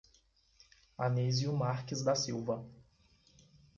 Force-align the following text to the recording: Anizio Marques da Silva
Anizio 0.97 1.53
Marques 1.53 2.01
da 2.01 2.15
Silva 2.15 2.65